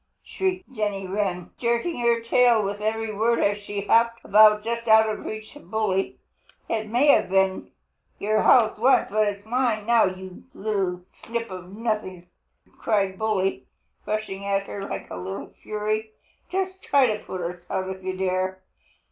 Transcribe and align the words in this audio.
shrieked 0.23 0.73
Jenny 0.73 1.05
Wren, 1.05 1.51
jerking 1.59 1.99
her 1.99 2.21
tail 2.21 2.63
with 2.63 2.81
every 2.81 3.13
word 3.13 3.37
as 3.37 3.59
she 3.59 3.81
hopped 3.81 4.25
about 4.25 4.63
just 4.63 4.87
out 4.87 5.07
of 5.07 5.23
reach 5.23 5.55
of 5.55 5.69
Bully. 5.69 6.17
"It 6.67 6.87
may 6.87 7.09
have 7.09 7.29
been 7.29 7.69
your 8.17 8.41
house 8.41 8.79
once, 8.79 9.11
but 9.11 9.27
it 9.27 9.37
is 9.37 9.45
mine 9.45 9.85
now, 9.85 10.05
you 10.05 10.43
little 10.55 11.01
snip 11.23 11.51
of 11.51 11.75
nothing!" 11.77 12.25
cried 12.79 13.19
Bully, 13.19 13.67
rushing 14.07 14.43
at 14.43 14.63
her 14.65 14.81
like 14.87 15.07
a 15.11 15.17
little 15.17 15.53
fury. 15.61 16.09
"Just 16.49 16.81
try 16.81 17.05
to 17.05 17.19
put 17.23 17.39
us 17.41 17.63
out 17.69 17.87
if 17.91 18.01
you 18.03 18.17
dare! 18.17 18.59